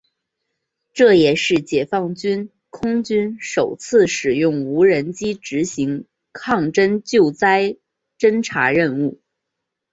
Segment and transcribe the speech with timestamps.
[0.93, 7.77] 这也是解放军空军首次使用无人机执行抗震救灾
[8.17, 9.21] 侦察任务。